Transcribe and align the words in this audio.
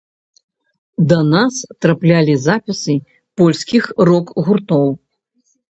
Да 1.11 1.19
нас 1.33 1.55
траплялі 1.87 2.35
запісы 2.49 2.93
польскіх 3.41 3.83
рок-гуртоў. 4.13 4.87